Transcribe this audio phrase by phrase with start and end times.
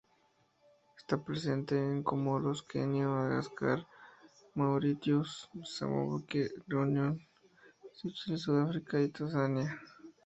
[0.97, 3.85] Está presente en Comoros, Kenia, Madagascar,
[4.55, 7.19] Mauritius, Mozambique, Reunión,
[7.93, 9.79] Seychelles, Sudáfrica y Tanzania.